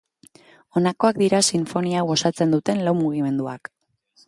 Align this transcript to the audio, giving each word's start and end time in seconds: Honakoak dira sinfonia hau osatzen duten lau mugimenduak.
Honakoak 0.79 1.19
dira 1.23 1.41
sinfonia 1.57 2.01
hau 2.01 2.07
osatzen 2.15 2.57
duten 2.57 2.83
lau 2.89 2.97
mugimenduak. 3.05 3.75